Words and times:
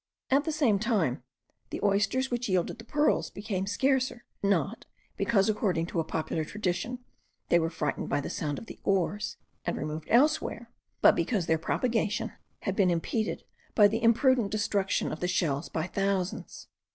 At 0.31 0.45
the 0.45 0.51
same 0.51 0.79
time, 0.79 1.21
the 1.69 1.79
oysters 1.83 2.31
which 2.31 2.49
yielded 2.49 2.79
the 2.79 2.83
pearls 2.83 3.29
became 3.29 3.67
scarcer, 3.67 4.25
not, 4.41 4.87
because, 5.15 5.47
according 5.47 5.85
to 5.85 5.99
a 5.99 6.03
popular 6.03 6.43
tradition, 6.43 7.05
they 7.49 7.59
were 7.59 7.69
frightened 7.69 8.09
by 8.09 8.19
the 8.19 8.27
sound 8.31 8.57
of 8.57 8.65
the 8.65 8.79
oars, 8.83 9.37
and 9.63 9.77
removed 9.77 10.07
elsewhere; 10.09 10.71
but 11.01 11.15
because 11.15 11.45
their 11.45 11.59
propagation 11.59 12.31
had 12.61 12.75
been 12.75 12.89
impeded 12.89 13.43
by 13.75 13.87
the 13.87 14.01
imprudent 14.01 14.49
destruction 14.49 15.11
of 15.11 15.19
the 15.19 15.27
shells 15.27 15.69
by 15.69 15.85
thousands. 15.85 16.67